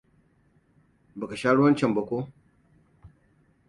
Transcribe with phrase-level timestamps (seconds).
[1.15, 2.27] Baka sha ruwan can ba, ko?